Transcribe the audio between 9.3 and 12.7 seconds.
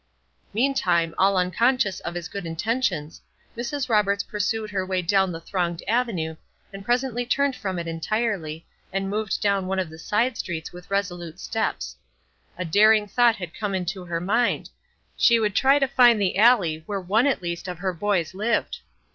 down one of the side streets with resolute steps. A